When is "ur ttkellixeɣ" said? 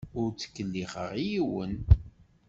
0.19-1.09